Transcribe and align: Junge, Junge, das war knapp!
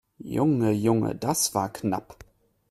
Junge, 0.17 0.71
Junge, 0.71 1.13
das 1.13 1.53
war 1.53 1.71
knapp! 1.71 2.25